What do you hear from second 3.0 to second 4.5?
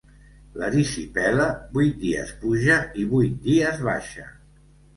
i vuit dies baixa.